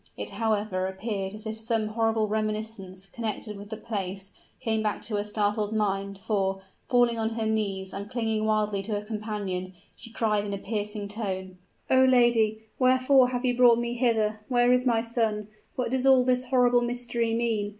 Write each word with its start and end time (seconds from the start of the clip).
It, 0.17 0.31
however, 0.31 0.87
appeared 0.87 1.35
as 1.35 1.45
if 1.45 1.59
some 1.59 1.89
horrible 1.89 2.27
reminiscence, 2.27 3.05
connected 3.05 3.55
with 3.55 3.69
the 3.69 3.77
place, 3.77 4.31
came 4.59 4.81
back 4.81 5.03
to 5.03 5.15
her 5.17 5.23
startled 5.23 5.73
mind; 5.73 6.17
for, 6.17 6.59
falling 6.89 7.19
on 7.19 7.35
her 7.35 7.45
knees, 7.45 7.93
and 7.93 8.09
clinging 8.09 8.45
wildly 8.45 8.81
to 8.81 8.93
her 8.93 9.05
companion, 9.05 9.73
she 9.95 10.09
cried 10.09 10.43
in 10.43 10.55
a 10.55 10.57
piercing 10.57 11.07
tone, 11.07 11.59
"Oh! 11.91 12.03
lady, 12.03 12.63
wherefore 12.79 13.27
have 13.29 13.45
you 13.45 13.55
brought 13.55 13.77
me 13.77 13.93
hither? 13.93 14.39
where 14.49 14.71
is 14.71 14.87
my 14.87 15.03
son? 15.03 15.49
what 15.75 15.91
does 15.91 16.07
all 16.07 16.23
this 16.23 16.45
horrible 16.45 16.81
mystery 16.81 17.35
mean? 17.35 17.69